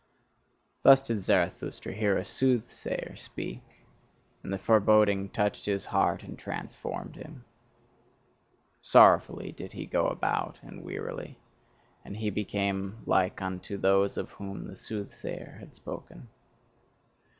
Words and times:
Thus 0.81 1.03
did 1.03 1.19
Zarathustra 1.19 1.93
hear 1.93 2.17
a 2.17 2.25
soothsayer 2.25 3.15
speak; 3.15 3.61
and 4.41 4.51
the 4.51 4.57
foreboding 4.57 5.29
touched 5.29 5.67
his 5.67 5.85
heart 5.85 6.23
and 6.23 6.39
transformed 6.39 7.17
him. 7.17 7.45
Sorrowfully 8.81 9.51
did 9.51 9.73
he 9.73 9.85
go 9.85 10.07
about 10.07 10.57
and 10.63 10.83
wearily; 10.83 11.37
and 12.03 12.17
he 12.17 12.31
became 12.31 13.03
like 13.05 13.43
unto 13.43 13.77
those 13.77 14.17
of 14.17 14.31
whom 14.31 14.65
the 14.65 14.75
soothsayer 14.75 15.57
had 15.59 15.75
spoken. 15.75 16.29